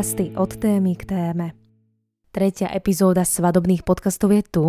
[0.00, 1.50] Podcasty od témy k téme.
[2.30, 4.64] Tretia epizóda svadobných podcastov je tu.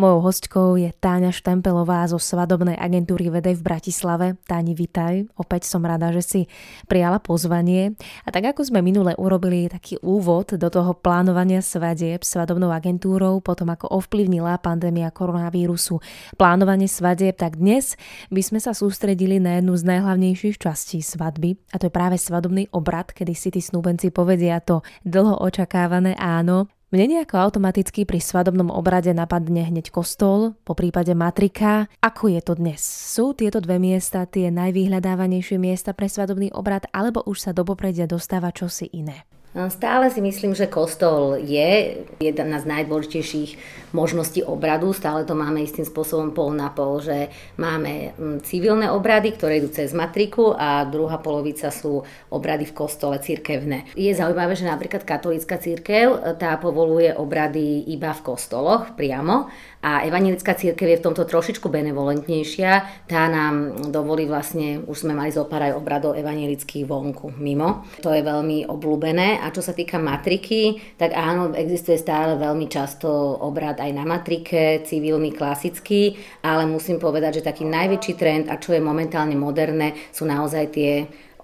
[0.00, 4.26] Mojou hostkou je Táňa Štempelová zo svadobnej agentúry Vedej v Bratislave.
[4.48, 5.28] Táni, vitaj.
[5.36, 6.40] Opäť som rada, že si
[6.88, 7.92] prijala pozvanie.
[8.24, 13.68] A tak ako sme minule urobili taký úvod do toho plánovania svadieb svadobnou agentúrou, potom
[13.68, 16.00] ako ovplyvnila pandémia koronavírusu
[16.40, 18.00] plánovanie svadieb, tak dnes
[18.32, 22.72] by sme sa sústredili na jednu z najhlavnejších častí svadby a to je práve svadobný
[22.72, 28.70] obrad, kedy si tí snúbenci povedia to dlho očakávané áno mne nejako automaticky pri svadobnom
[28.70, 31.90] obrade napadne hneď kostol, po prípade matrika.
[31.98, 32.78] Ako je to dnes?
[32.86, 38.06] Sú tieto dve miesta tie najvyhľadávanejšie miesta pre svadobný obrad, alebo už sa do popredia
[38.06, 39.26] dostáva čosi iné?
[39.54, 43.50] No, stále si myslím, že kostol je jedna z najdôležitejších
[43.94, 44.90] možností obradu.
[44.90, 49.70] Stále to máme istým spôsobom pol na pol, že máme mm, civilné obrady, ktoré idú
[49.70, 52.02] cez matriku a druhá polovica sú
[52.34, 53.86] obrady v kostole cirkevné.
[53.94, 59.46] Je zaujímavé, že napríklad katolícka církev tá povoluje obrady iba v kostoloch priamo
[59.84, 63.04] a evangelická církev je v tomto trošičku benevolentnejšia.
[63.04, 67.84] Tá nám dovolí vlastne, už sme mali zo pár aj obradov evangelických vonku mimo.
[68.00, 69.43] To je veľmi obľúbené.
[69.44, 73.12] A čo sa týka matriky, tak áno, existuje stále veľmi často
[73.44, 78.72] obrad aj na matrike, civilný, klasický, ale musím povedať, že taký najväčší trend a čo
[78.72, 80.92] je momentálne moderné, sú naozaj tie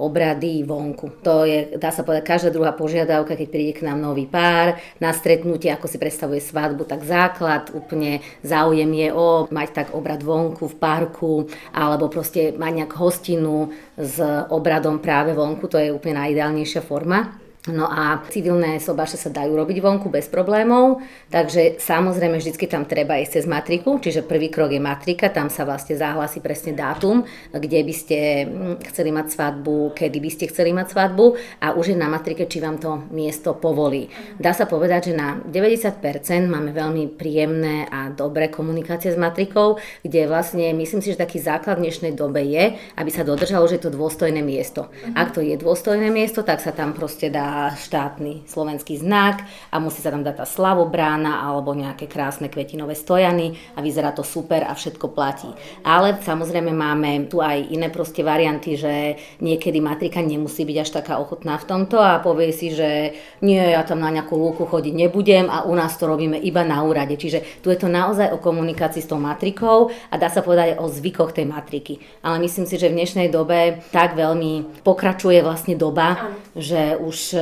[0.01, 1.21] obrady vonku.
[1.21, 5.13] To je, dá sa povedať, každá druhá požiadavka, keď príde k nám nový pár, na
[5.13, 10.73] stretnutie, ako si predstavuje svadbu, tak základ, úplne záujem je o mať tak obrad vonku,
[10.73, 11.33] v parku,
[11.77, 14.17] alebo proste mať nejak hostinu s
[14.49, 17.50] obradom práve vonku, to je úplne najideálnejšia forma.
[17.69, 23.21] No a civilné sobaše sa dajú robiť vonku bez problémov, takže samozrejme vždy tam treba
[23.21, 27.21] ísť cez matriku, čiže prvý krok je matrika, tam sa vlastne zahlási presne dátum,
[27.53, 31.93] kde by ste hm, chceli mať svadbu, kedy by ste chceli mať svadbu a už
[31.93, 34.09] je na matrike, či vám to miesto povolí.
[34.41, 36.01] Dá sa povedať, že na 90%
[36.49, 41.77] máme veľmi príjemné a dobré komunikácie s matrikou, kde vlastne myslím si, že taký základ
[41.77, 44.89] dnešnej dobe je, aby sa dodržalo, že je to dôstojné miesto.
[45.13, 50.03] Ak to je dôstojné miesto, tak sa tam proste dá štátny slovenský znak a musí
[50.03, 54.73] sa tam dať tá slavobrána alebo nejaké krásne kvetinové stojany a vyzerá to super a
[54.75, 55.49] všetko platí.
[55.85, 61.19] Ale samozrejme máme tu aj iné proste varianty, že niekedy matrika nemusí byť až taká
[61.19, 65.47] ochotná v tomto a povie si, že nie, ja tam na nejakú lúku chodiť nebudem
[65.49, 67.17] a u nás to robíme iba na úrade.
[67.17, 70.79] Čiže tu je to naozaj o komunikácii s tou matrikou a dá sa povedať aj
[70.83, 71.99] o zvykoch tej matriky.
[72.21, 77.40] Ale myslím si, že v dnešnej dobe tak veľmi pokračuje vlastne doba, že už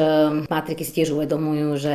[0.48, 1.94] matriky si tiež uvedomujú, že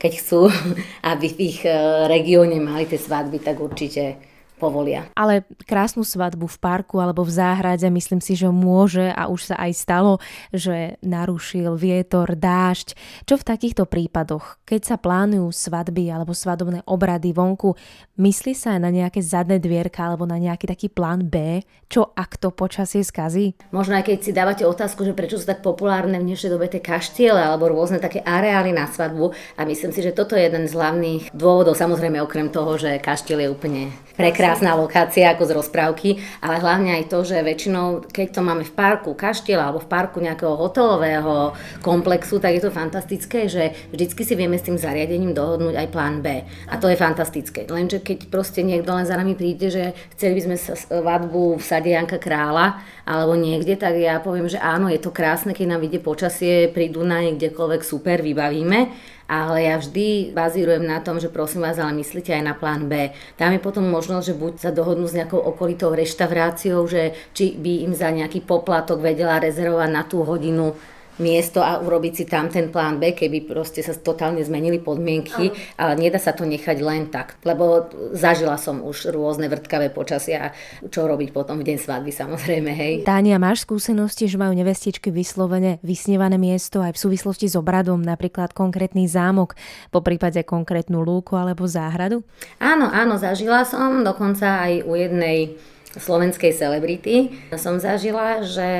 [0.00, 0.48] keď chcú,
[1.12, 1.76] aby v ich eh,
[2.08, 4.16] regióne mali tie svadby, tak určite
[4.60, 5.08] povolia.
[5.16, 9.56] Ale krásnu svadbu v parku alebo v záhrade myslím si, že môže a už sa
[9.56, 10.12] aj stalo,
[10.52, 12.92] že narušil vietor, dážď.
[13.24, 17.72] Čo v takýchto prípadoch, keď sa plánujú svadby alebo svadobné obrady vonku,
[18.20, 22.36] myslí sa aj na nejaké zadné dvierka alebo na nejaký taký plán B, čo ak
[22.36, 23.56] to počasie skazí?
[23.72, 26.84] Možno aj keď si dávate otázku, že prečo sú tak populárne v dnešnej dobe tie
[26.84, 30.76] kaštiele alebo rôzne také areály na svadbu a myslím si, že toto je jeden z
[30.76, 33.82] hlavných dôvodov, samozrejme okrem toho, že kaštiel je úplne
[34.18, 36.10] prekrásny krásna lokácia ako z rozprávky,
[36.42, 40.18] ale hlavne aj to, že väčšinou, keď to máme v parku kaštiela alebo v parku
[40.18, 45.78] nejakého hotelového komplexu, tak je to fantastické, že vždycky si vieme s tým zariadením dohodnúť
[45.78, 46.42] aj plán B.
[46.66, 47.62] A to je fantastické.
[47.70, 51.94] Lenže keď proste niekto len za nami príde, že chceli by sme svadbu v sade
[51.94, 56.02] Janka Krála alebo niekde, tak ja poviem, že áno, je to krásne, keď nám vidie
[56.02, 58.90] počasie pri Dunaji, kdekoľvek super, vybavíme
[59.30, 63.14] ale ja vždy bazírujem na tom, že prosím vás, ale myslíte aj na plán B.
[63.38, 67.86] Tam je potom možnosť, že buď sa dohodnú s nejakou okolitou reštauráciou, že či by
[67.86, 70.74] im za nejaký poplatok vedela rezervovať na tú hodinu
[71.20, 75.94] miesto a urobiť si tam ten plán B, keby proste sa totálne zmenili podmienky, ale
[76.00, 80.56] nedá sa to nechať len tak, lebo zažila som už rôzne vrtkavé počasia,
[80.88, 82.94] čo robiť potom v deň svadby samozrejme, hej.
[83.04, 88.56] Tánia, máš skúsenosti, že majú nevestičky vyslovene vysnívané miesto aj v súvislosti s obradom, napríklad
[88.56, 89.54] konkrétny zámok,
[89.92, 92.24] po prípade konkrétnu lúku alebo záhradu?
[92.56, 95.60] Áno, áno, zažila som, dokonca aj u jednej
[95.98, 97.34] slovenskej celebrity.
[97.58, 98.70] Som zažila, že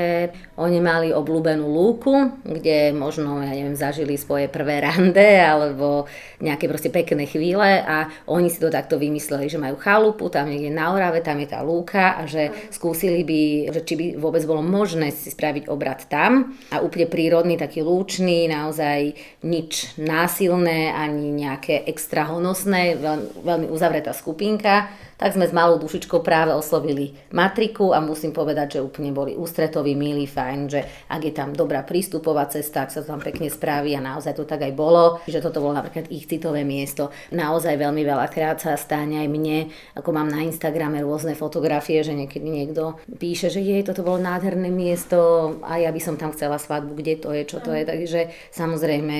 [0.55, 6.07] oni mali obľúbenú lúku, kde možno, ja neviem, zažili svoje prvé rande alebo
[6.39, 10.71] nejaké proste pekné chvíle a oni si to takto vymysleli, že majú chalupu, tam niekde
[10.71, 13.41] na Orave, tam je tá lúka a že skúsili by,
[13.73, 16.55] že či by vôbec bolo možné si spraviť obrad tam.
[16.69, 24.13] A úplne prírodný, taký lúčný, naozaj nič násilné ani nejaké extra honosné, veľmi, veľmi uzavretá
[24.13, 24.87] skupinka.
[25.17, 29.33] Tak sme s malou dušičkou práve oslovili robili matriku a musím povedať, že úplne boli
[29.33, 33.95] ústretoví, milí, fajn, že ak je tam dobrá prístupová cesta, ak sa tam pekne správi
[33.97, 37.09] a naozaj to tak aj bolo, že toto bolo napríklad ich citové miesto.
[37.31, 42.45] Naozaj veľmi veľakrát sa stáne aj mne, ako mám na Instagrame rôzne fotografie, že niekedy
[42.45, 46.93] niekto píše, že jej, toto bolo nádherné miesto a ja by som tam chcela svadbu,
[46.99, 47.87] kde to je, čo to je.
[47.87, 48.19] Takže
[48.51, 49.15] samozrejme,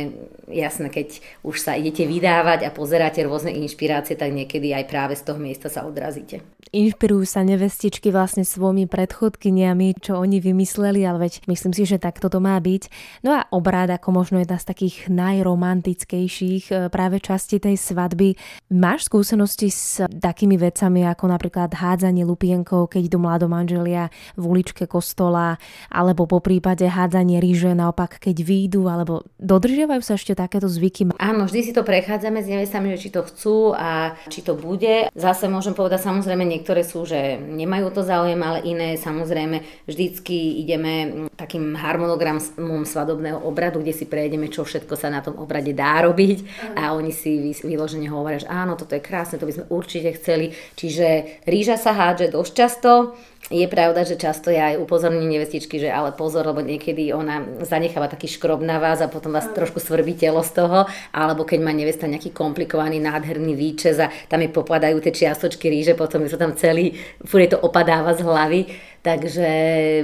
[0.51, 5.23] jasné, keď už sa idete vydávať a pozeráte rôzne inšpirácie, tak niekedy aj práve z
[5.23, 6.43] toho miesta sa odrazíte.
[6.71, 12.27] Inšpirujú sa nevestičky vlastne svojimi predchodkyniami, čo oni vymysleli, ale veď myslím si, že takto
[12.27, 12.91] to má byť.
[13.23, 18.35] No a obrád ako možno jedna z takých najromantickejších e, práve časti tej svadby.
[18.75, 25.55] Máš skúsenosti s takými vecami ako napríklad hádzanie lupienkov, keď idú mladomanželia v uličke kostola,
[25.87, 31.15] alebo po prípade hádzanie ríže naopak, keď výjdu, alebo dodržiavajú sa ešte takéto zvyky?
[31.23, 35.07] Áno, vždy si to prechádzame s nevestami, že či to chcú a či to bude.
[35.15, 41.25] Zase môžem povedať, samozrejme, niektoré sú, že nemajú to záujem, ale iné samozrejme vždycky ideme
[41.37, 46.73] takým harmonogramom svadobného obradu, kde si prejdeme, čo všetko sa na tom obrade dá robiť.
[46.77, 50.53] A oni si vyložene hovoria, že áno, toto je krásne, to by sme určite chceli.
[50.73, 52.91] Čiže ríža sa hádže dosť často,
[53.51, 58.07] je pravda, že často ja aj upozorním nevestičky, že ale pozor, lebo niekedy ona zanecháva
[58.07, 61.75] taký škrob na vás a potom vás trošku svrbí telo z toho, alebo keď má
[61.75, 66.39] nevesta nejaký komplikovaný, nádherný výčes a tam jej popadajú tie čiastočky ríže, potom je to
[66.39, 66.95] tam celý,
[67.27, 68.65] furt to opadáva z hlavy
[69.01, 69.49] takže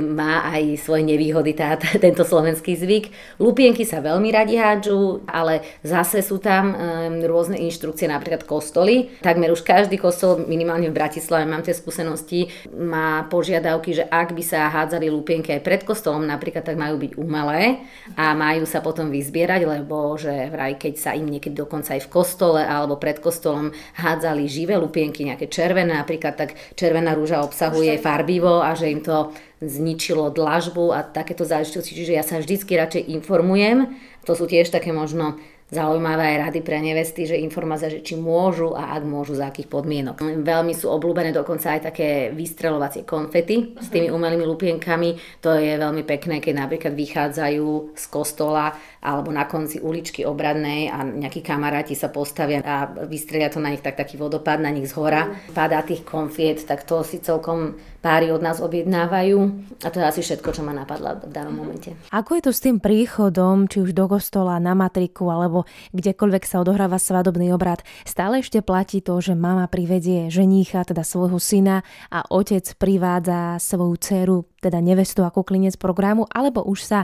[0.01, 3.05] má aj svoje nevýhody tá, tento slovenský zvyk.
[3.37, 6.77] Lupienky sa veľmi radi hádžu, ale zase sú tam um,
[7.25, 9.13] rôzne inštrukcie, napríklad kostoly.
[9.21, 14.43] Takmer už každý kostol, minimálne v Bratislave mám tie skúsenosti, má požiadavky, že ak by
[14.43, 17.85] sa hádzali lupienky aj pred kostolom napríklad, tak majú byť umelé
[18.17, 22.11] a majú sa potom vyzbierať, lebo že vraj keď sa im niekedy dokonca aj v
[22.11, 28.61] kostole alebo pred kostolom hádzali živé lupienky, nejaké červené napríklad, tak červená rúža obsahuje farbivo
[28.61, 31.91] a že že im to zničilo dlažbu a takéto záležitosti.
[31.91, 33.99] Čiže ja sa vždycky radšej informujem.
[34.23, 35.35] To sú tiež také možno
[35.67, 39.67] zaujímavé aj rady pre nevesty, že informácia, že či môžu a ak môžu, za akých
[39.67, 40.23] podmienok.
[40.39, 45.43] Veľmi sú obľúbené dokonca aj také vystrelovacie konfety s tými umelými lupienkami.
[45.43, 48.71] To je veľmi pekné, keď napríklad vychádzajú z kostola
[49.03, 53.83] alebo na konci uličky obradnej a nejakí kamaráti sa postavia a vystrelia to na nich
[53.83, 55.35] tak taký vodopád na nich z hora.
[55.51, 57.75] Padá tých konfiet, tak to si celkom
[58.07, 59.37] páry od nás objednávajú
[59.83, 61.91] a to je asi všetko, čo ma napadla v danom momente.
[62.15, 66.63] Ako je to s tým príchodom, či už do kostola, na matriku alebo kdekoľvek sa
[66.63, 67.83] odohráva svadobný obrad?
[68.07, 73.99] Stále ešte platí to, že mama privedie ženícha, teda svojho syna a otec privádza svoju
[73.99, 76.99] dceru, teda nevestu ako klinec programu, alebo už sa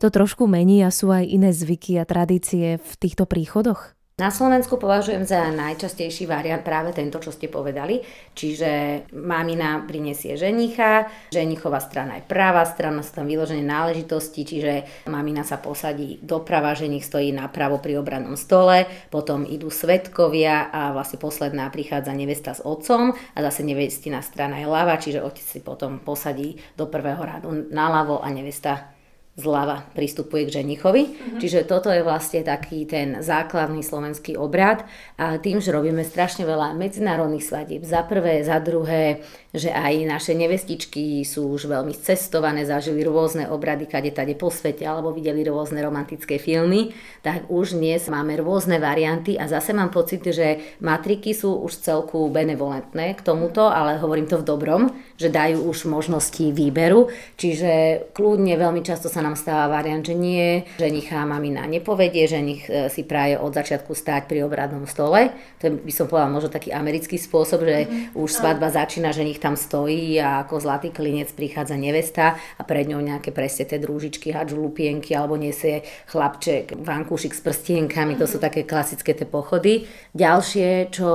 [0.00, 3.97] to trošku mení a sú aj iné zvyky a tradície v týchto príchodoch?
[4.18, 8.02] Na Slovensku považujem za najčastejší variant práve tento, čo ste povedali.
[8.34, 15.46] Čiže mamina prinesie ženicha, ženichová strana je práva strana, sú tam vyložené náležitosti, čiže mamina
[15.46, 21.70] sa posadí doprava, ženich stojí napravo pri obrannom stole, potom idú svetkovia a vlastne posledná
[21.70, 26.58] prichádza nevesta s otcom a zase nevestina strana je ľava, čiže otec si potom posadí
[26.74, 28.97] do prvého radu naľavo a nevesta
[29.38, 31.02] zľava pristupuje k ženichovi.
[31.06, 31.38] Uh-huh.
[31.38, 34.82] Čiže toto je vlastne taký ten základný slovenský obrad
[35.14, 39.22] a tým, že robíme strašne veľa medzinárodných svadieb, za prvé, za druhé,
[39.54, 44.82] že aj naše nevestičky sú už veľmi cestované, zažili rôzne obrady kade tade po svete
[44.82, 46.90] alebo videli rôzne romantické filmy,
[47.22, 52.26] tak už dnes máme rôzne varianty a zase mám pocit, že matriky sú už celku
[52.28, 54.82] benevolentné k tomuto, ale hovorím to v dobrom,
[55.14, 60.64] že dajú už možnosti výberu, čiže kľudne veľmi často sa nám stáva variant, že nie,
[60.80, 65.36] ženicha mamina nepovedie, nich e, si praje od začiatku stáť pri obradnom stole.
[65.60, 68.16] To je, by som povedala, možno taký americký spôsob, že mm-hmm.
[68.16, 72.88] už svadba začína, že nich tam stojí a ako zlatý klinec prichádza nevesta a pred
[72.88, 78.40] ňou nejaké presne tie drúžičky, hadžu lupienky alebo nesie chlapček vankúšik s prstienkami, to sú
[78.40, 78.44] mhm.
[78.48, 79.84] také klasické tie pochody.
[80.16, 81.10] Ďalšie, čo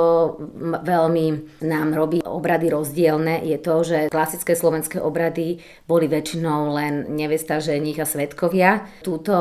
[0.86, 1.26] veľmi
[1.66, 5.58] nám robí obrady rozdielne, je to, že klasické slovenské obrady
[5.90, 8.88] boli väčšinou len nevesta, ženich a svetkovia.
[9.02, 9.34] Túto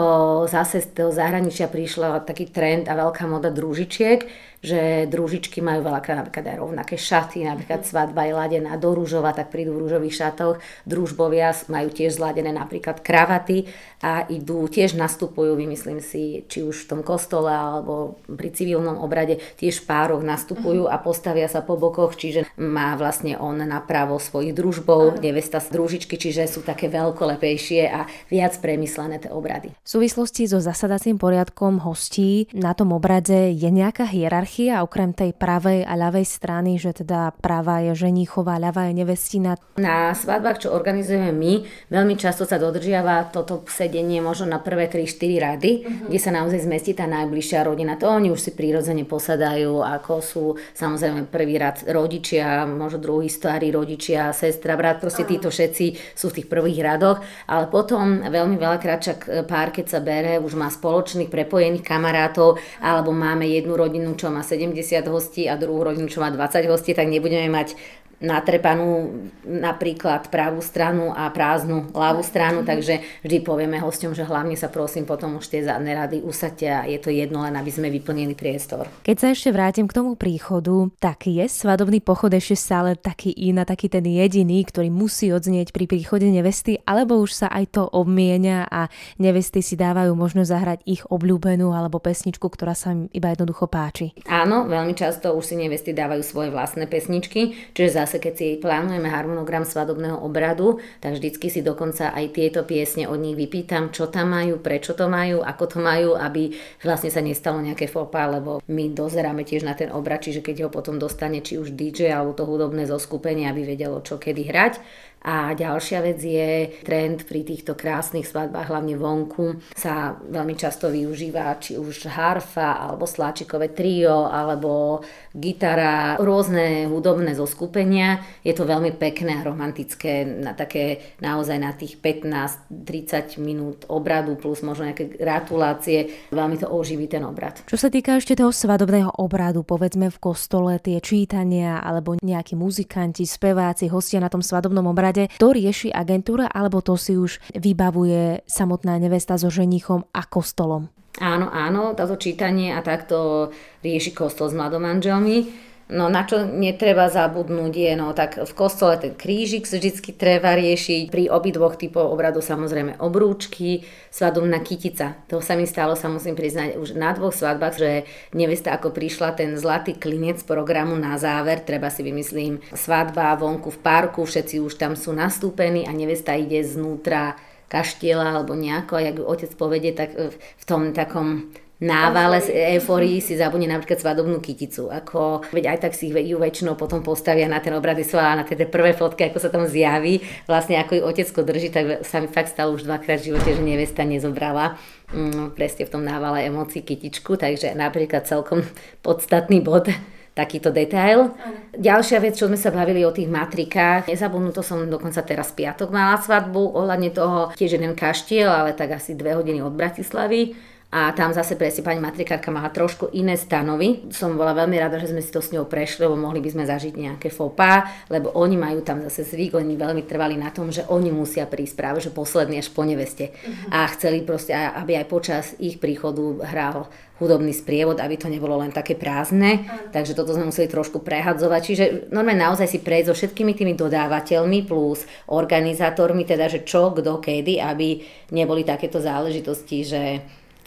[0.49, 4.25] zase z toho zahraničia prišla taký trend a veľká moda družičiek,
[4.63, 9.51] že družičky majú veľakrát napríklad aj rovnaké šaty, napríklad svadba je ladená do rúžova, tak
[9.51, 13.67] prídu v rúžových šatoch, družbovia majú tiež zladené napríklad kravaty
[13.99, 19.43] a idú, tiež nastupujú, vymyslím si, či už v tom kostole alebo pri civilnom obrade,
[19.59, 25.19] tiež pároch nastupujú a postavia sa po bokoch, čiže má vlastne on napravo svojich družbov,
[25.19, 29.75] nevesta z družičky, čiže sú také veľkolepejšie a viac premyslené tie obrady.
[29.83, 34.52] V súvislosti so zasadacím poriadkom hostí na tom obrade je nejaká hierarchia
[34.85, 39.57] okrem tej pravej a ľavej strany, že teda pravá je ženíchová, ľavá je nevestina?
[39.81, 41.53] Na svadbách, čo organizujeme my,
[41.89, 46.07] veľmi často sa dodržiava toto sedenie možno na prvé 3-4 rady, uh-huh.
[46.13, 47.97] kde sa naozaj zmestí tá najbližšia rodina.
[47.97, 50.45] To oni už si prirodzene posadajú, ako sú
[50.77, 56.37] samozrejme prvý rad rodičia, možno druhý starí rodičia, sestra, brat, proste títo všetci sú v
[56.43, 59.19] tých prvých radoch, ale potom veľmi veľakrát čak
[59.49, 64.42] pár, keď sa bere, už má spoločných prepojených kamarátov, alebo máme jednu rodinu, čo má
[64.43, 67.75] 70 hostí a druhú rodinu, čo má 20 hostí, tak nebudeme mať
[68.23, 69.11] natrepanú
[69.43, 75.05] napríklad pravú stranu a prázdnu ľavú stranu, takže vždy povieme hosťom, že hlavne sa prosím
[75.05, 78.87] potom už tie zadné rady usadte a je to jedno len, aby sme vyplnili priestor.
[79.03, 83.67] Keď sa ešte vrátim k tomu príchodu, tak je svadobný pochod ešte stále taký iná,
[83.67, 88.69] taký ten jediný, ktorý musí odznieť pri príchode nevesty, alebo už sa aj to obmienia
[88.71, 88.87] a
[89.19, 94.13] nevesty si dávajú možnosť zahrať ich obľúbenú alebo pesničku, ktorá sa im iba jednoducho páči.
[94.29, 98.49] Áno, veľmi často už si nevesty dávajú svoje vlastné pesničky, čiže zase zase keď si
[98.61, 104.13] plánujeme harmonogram svadobného obradu, tak vždycky si dokonca aj tieto piesne od nich vypýtam, čo
[104.13, 106.53] tam majú, prečo to majú, ako to majú, aby
[106.85, 110.69] vlastne sa nestalo nejaké fopa, lebo my dozeráme tiež na ten obrad, čiže keď ho
[110.69, 114.77] potom dostane či už DJ alebo to hudobné zoskupenie, aby vedelo, čo kedy hrať,
[115.23, 116.51] a ďalšia vec je
[116.83, 123.07] trend pri týchto krásnych svadbách, hlavne vonku, sa veľmi často využíva či už harfa, alebo
[123.07, 128.19] sláčikové trio, alebo gitara, rôzne hudobné zoskupenia.
[128.43, 134.67] Je to veľmi pekné a romantické na také naozaj na tých 15-30 minút obradu plus
[134.67, 136.31] možno nejaké gratulácie.
[136.35, 137.63] Veľmi to oživí ten obrad.
[137.69, 143.23] Čo sa týka ešte toho svadobného obradu, povedzme v kostole tie čítania alebo nejakí muzikanti,
[143.29, 148.43] speváci, hostia na tom svadobnom obrade, prípade to rieši agentúra alebo to si už vybavuje
[148.49, 150.89] samotná nevesta so ženichom a kostolom?
[151.21, 153.53] Áno, áno, toto čítanie a takto
[153.85, 155.69] rieši kostol s mladomanželmi.
[155.91, 161.11] No na čo netreba zabudnúť je, no tak v kostole ten krížik vždycky treba riešiť,
[161.11, 165.19] pri obidvoch typov obradu samozrejme obrúčky, svadobná kytica.
[165.29, 167.91] To sa mi stalo, sa musím priznať, už na dvoch svadbách, že
[168.33, 173.83] nevesta ako prišla ten zlatý klinec programu na záver, treba si vymyslím svadba vonku v
[173.83, 177.37] parku, všetci už tam sú nastúpení a nevesta ide znútra
[177.73, 181.49] kaštiela alebo nejako, a jak otec povedie, tak v tom takom
[181.83, 184.87] návale z euforii si zabudne napríklad svadobnú kyticu.
[184.87, 188.55] Ako, veď aj tak si ju väčšinou potom postavia na ten obrady a na tie
[188.71, 192.55] prvé fotky, ako sa tam zjaví, vlastne ako ju otecko drží, tak sa mi fakt
[192.55, 194.79] stalo už dvakrát v živote, že nevesta nezobrala
[195.11, 198.63] mm, presne v tom návale emócií kytičku, takže napríklad celkom
[199.03, 199.91] podstatný bod
[200.33, 201.37] takýto detail.
[201.37, 201.77] Ano.
[201.77, 205.93] Ďalšia vec, čo sme sa bavili o tých matrikách, nezabudnú, to som dokonca teraz piatok
[205.93, 210.57] mala svadbu, ohľadne toho tiež jeden kaštiel, ale tak asi dve hodiny od Bratislavy
[210.93, 214.13] a tam zase presne pani matrikárka mala trošku iné stanovy.
[214.13, 216.69] Som bola veľmi rada, že sme si to s ňou prešli, lebo mohli by sme
[216.69, 220.85] zažiť nejaké fopa, lebo oni majú tam zase zvyk, oni veľmi trvali na tom, že
[220.93, 223.33] oni musia prísť práve, že posledný až po neveste.
[223.33, 223.73] Uh-huh.
[223.73, 228.69] A chceli proste, aby aj počas ich príchodu hral hudobný sprievod, aby to nebolo len
[228.69, 229.65] také prázdne.
[229.65, 229.97] Uh-huh.
[229.97, 231.61] Takže toto sme museli trošku prehadzovať.
[231.65, 237.17] Čiže normálne naozaj si prejsť so všetkými tými dodávateľmi plus organizátormi, teda že čo, kto,
[237.17, 238.05] kedy, aby
[238.37, 240.03] neboli takéto záležitosti, že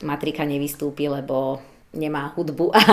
[0.03, 1.61] matrika nevystúpi, lebo
[1.95, 2.83] nemá hudbu a,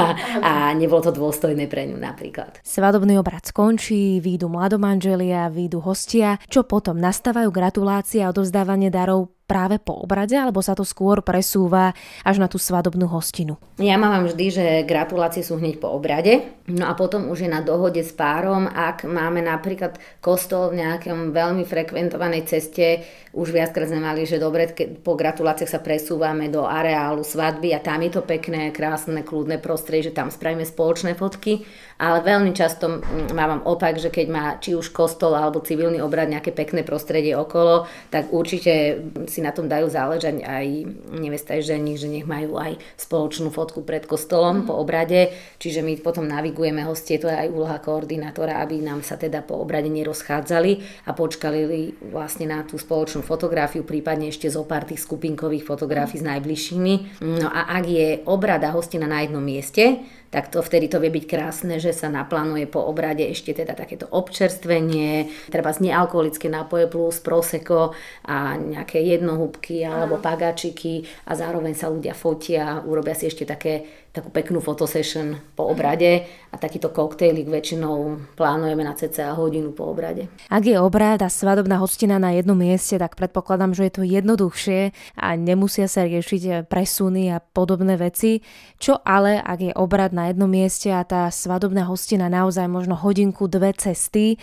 [0.41, 2.63] a nebolo to dôstojné pre ňu napríklad.
[2.63, 9.77] Svadobný obrad skončí, výjdu mladomanželia, výjdu hostia, čo potom nastávajú gratulácie a odovzdávanie darov práve
[9.77, 11.93] po obrade, alebo sa to skôr presúva
[12.25, 13.61] až na tú svadobnú hostinu?
[13.77, 16.41] Ja mám vždy, že gratulácie sú hneď po obrade,
[16.73, 21.37] no a potom už je na dohode s párom, ak máme napríklad kostol v nejakom
[21.37, 23.05] veľmi frekventovanej ceste,
[23.37, 27.85] už viackrát sme mali, že dobre, keď po gratuláciách sa presúvame do areálu svadby a
[27.85, 31.65] tam je to pekné, krásne, kľudné prostredie, že tam spravíme spoločné fotky,
[32.03, 32.99] ale veľmi často
[33.31, 37.87] mávam opak, že keď má či už kostol alebo civilný obrad nejaké pekné prostredie okolo,
[38.11, 40.67] tak určite si na tom dajú záležať aj
[41.15, 44.67] nevesta aj ženich, že nech majú aj spoločnú fotku pred kostolom mm.
[44.67, 45.31] po obrade,
[45.63, 49.63] čiže my potom navigujeme hostie, to je aj úloha koordinátora, aby nám sa teda po
[49.63, 55.63] obrade nerozchádzali a počkali vlastne na tú spoločnú fotografiu, prípadne ešte zo pár tých skupinkových
[55.63, 56.23] fotografií mm.
[56.27, 56.95] s najbližšími.
[57.23, 60.03] No a ak je obrada hostina na jednom mieste,
[60.33, 64.09] tak to vtedy to vie byť krásne, že sa naplánuje po obrade ešte teda takéto
[64.09, 67.93] občerstvenie, treba z nealkoholické nápoje plus proseko
[68.25, 74.29] a nejaké jednohúbky alebo pagáčiky a zároveň sa ľudia fotia, urobia si ešte také takú
[74.29, 80.29] peknú fotosession po obrade a takýto koktejlik väčšinou plánujeme na cca hodinu po obrade.
[80.53, 84.93] Ak je obrad a svadobná hostina na jednom mieste, tak predpokladám, že je to jednoduchšie
[85.17, 88.45] a nemusia sa riešiť presuny a podobné veci.
[88.77, 93.49] Čo ale, ak je obrad na jednom mieste a tá svadobná hostina naozaj možno hodinku,
[93.49, 94.37] dve cesty,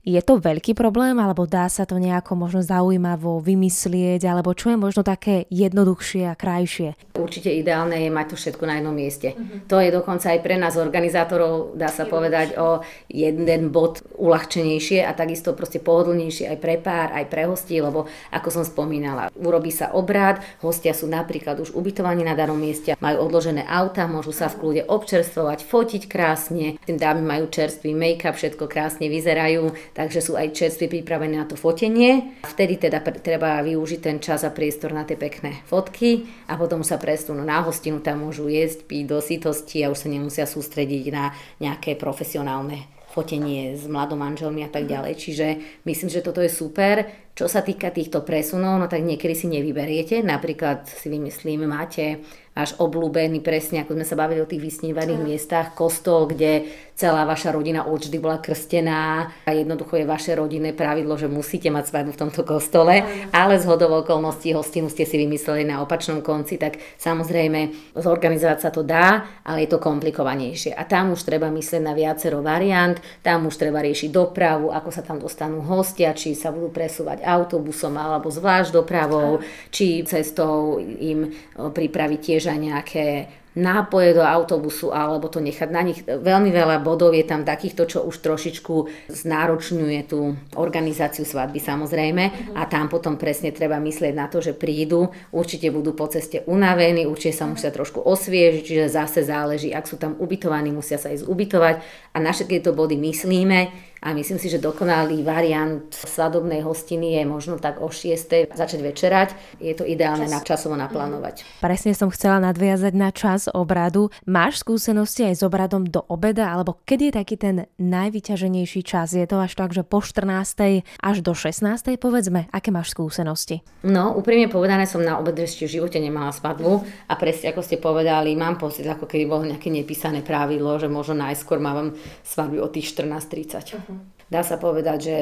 [0.00, 4.78] je to veľký problém, alebo dá sa to nejako možno zaujímavo vymyslieť, alebo čo je
[4.80, 6.96] možno také jednoduchšie a krajšie?
[7.20, 9.36] Určite ideálne je mať to všetko na jednom mieste.
[9.36, 9.60] Uh-huh.
[9.68, 12.80] To je dokonca aj pre nás organizátorov, dá sa povedať, o
[13.12, 18.48] jeden bod uľahčenejšie a takisto proste pohodlnejšie aj pre pár, aj pre hostí, lebo ako
[18.48, 23.68] som spomínala, urobí sa obrad, hostia sú napríklad už ubytovaní na danom mieste, majú odložené
[23.68, 29.12] auta, môžu sa v kľude občerstvovať, fotiť krásne, tým dámy majú čerstvý make-up, všetko krásne
[29.12, 32.36] vyzerajú, takže sú aj čerstvie pripravené na to fotenie.
[32.46, 36.96] Vtedy teda treba využiť ten čas a priestor na tie pekné fotky a potom sa
[36.96, 41.34] presunú na hostinu, tam môžu jesť, piť do sítosti a už sa nemusia sústrediť na
[41.58, 45.18] nejaké profesionálne fotenie s mladomanželmi a tak ďalej.
[45.18, 45.46] Čiže
[45.82, 47.10] myslím, že toto je super.
[47.34, 50.22] Čo sa týka týchto presunov, no tak niekedy si nevyberiete.
[50.22, 55.72] Napríklad si vymyslím, máte váš obľúbený, presne ako sme sa bavili o tých vysnívaných miestach,
[55.78, 56.66] kostol, kde
[56.98, 61.88] celá vaša rodina vždy bola krstená a jednoducho je vaše rodinné pravidlo, že musíte mať
[61.88, 63.00] svadbu v tomto kostole,
[63.32, 68.68] ale z hodov okolností hostinu ste si vymysleli na opačnom konci, tak samozrejme zorganizovať sa
[68.68, 70.76] to dá, ale je to komplikovanejšie.
[70.76, 75.00] A tam už treba myslieť na viacero variant, tam už treba riešiť dopravu, ako sa
[75.00, 79.40] tam dostanú hostia, či sa budú presúvať autobusom alebo zvlášť dopravou,
[79.72, 83.06] či cestou im pripraviť tiež tiež aj nejaké
[83.50, 86.00] nápoje do autobusu alebo to nechať na nich.
[86.06, 88.74] Veľmi veľa bodov je tam takýchto, čo už trošičku
[89.10, 95.10] znáročňuje tú organizáciu svadby samozrejme a tam potom presne treba myslieť na to, že prídu,
[95.34, 99.98] určite budú po ceste unavení, určite sa musia trošku osviežiť, čiže zase záleží, ak sú
[99.98, 101.76] tam ubytovaní, musia sa ísť ubytovať
[102.14, 107.22] a na všetky tieto body myslíme a myslím si, že dokonalý variant svadobnej hostiny je
[107.28, 108.56] možno tak o 6.
[108.56, 109.28] začať večerať.
[109.60, 110.32] Je to ideálne čas.
[110.32, 111.44] na časovo naplánovať.
[111.60, 114.08] Presne som chcela nadviazať na čas obradu.
[114.24, 119.12] Máš skúsenosti aj s obradom do obeda, alebo kedy je taký ten najvyťaženejší čas?
[119.12, 120.82] Je to až tak, že po 14.
[120.84, 122.00] až do 16.
[122.00, 123.60] povedzme, aké máš skúsenosti?
[123.84, 127.76] No, úprimne povedané som na obed ešte v živote nemala svadbu a presne ako ste
[127.76, 131.92] povedali, mám pocit, ako keby bolo nejaké nepísané pravidlo, že možno najskôr mám
[132.24, 133.89] svadby od tých 14.30.
[134.30, 135.16] Dá sa povedať, že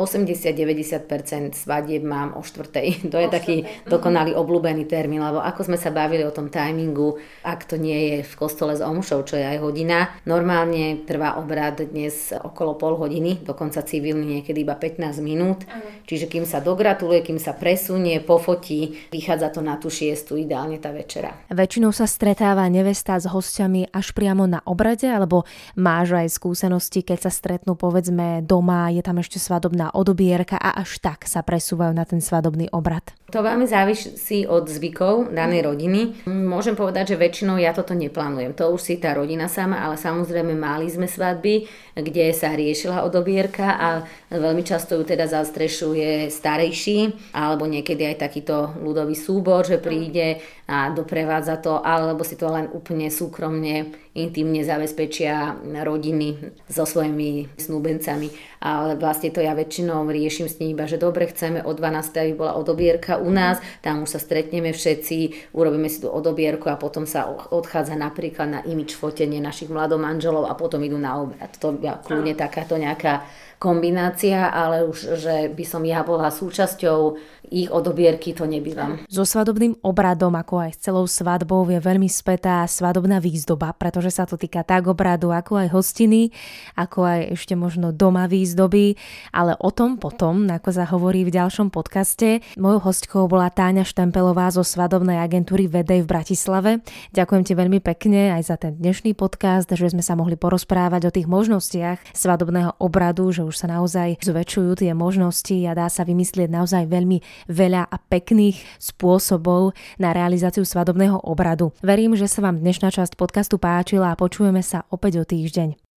[0.00, 3.12] 80-90% svadieb mám o štvrtej.
[3.12, 3.84] To je o taký štvrtej.
[3.84, 3.90] Mhm.
[3.90, 8.16] dokonalý obľúbený termín, lebo ako sme sa bavili o tom timingu, ak to nie je
[8.24, 13.44] v kostole s omšou, čo je aj hodina, normálne trvá obrad dnes okolo pol hodiny,
[13.44, 15.66] dokonca civilný niekedy iba 15 minút.
[16.06, 20.90] Čiže kým sa dogratuluje, kým sa presunie, pofotí, vychádza to na tú šiestu, ideálne tá
[20.90, 21.34] večera.
[21.50, 25.44] Väčšinou sa stretáva nevesta s hostiami až priamo na obrade, alebo
[25.78, 31.02] máš aj skúsenosti, keď sa stretnú povedzme doma, je tam ešte svadobná odobierka a až
[31.02, 33.14] tak sa presúvajú na ten svadobný obrad?
[33.30, 36.26] To veľmi závisí od zvykov danej rodiny.
[36.26, 38.58] Môžem povedať, že väčšinou ja toto neplánujem.
[38.58, 41.62] To už si tá rodina sama, ale samozrejme mali sme svadby,
[41.94, 43.88] kde sa riešila odobierka a
[44.34, 50.90] veľmi často ju teda zastrešuje starejší alebo niekedy aj takýto ľudový súbor, že príde a
[50.90, 58.28] doprevádza to, alebo si to len úplne súkromne, intimne zabezpečia rodiny so svojimi snúbencami.
[58.60, 62.12] Ale vlastne to ja väčšinou riešim s nimi iba, že dobre chceme o 12.
[62.12, 66.76] aby bola odobierka u nás, tam už sa stretneme všetci, urobíme si tú odobierku a
[66.76, 71.50] potom sa odchádza napríklad na imič fotenie našich mladomanželov a potom idú na obrad.
[71.64, 73.24] To je kľudne takáto nejaká
[73.60, 77.20] kombinácia, ale už, že by som ja bola súčasťou
[77.50, 79.04] ich odobierky, to nebývam.
[79.10, 84.24] So svadobným obradom, ako aj s celou svadbou, je veľmi spätá svadobná výzdoba, pretože sa
[84.24, 86.32] to týka tak obradu, ako aj hostiny,
[86.78, 88.96] ako aj ešte možno doma výzdoby,
[89.34, 92.40] ale o tom potom, ako sa hovorí v ďalšom podcaste.
[92.56, 96.70] Mojou hostkou bola Táňa Štempelová zo svadobnej agentúry Vedej v Bratislave.
[97.12, 101.14] Ďakujem ti veľmi pekne aj za ten dnešný podcast, že sme sa mohli porozprávať o
[101.14, 106.46] tých možnostiach svadobného obradu, že už sa naozaj zväčšujú tie možnosti a dá sa vymyslieť
[106.46, 107.18] naozaj veľmi
[107.50, 111.74] veľa a pekných spôsobov na realizáciu svadobného obradu.
[111.82, 115.89] Verím, že sa vám dnešná časť podcastu páčila a počujeme sa opäť o týždeň.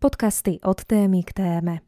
[0.00, 1.78] Podcasty od témy k téme.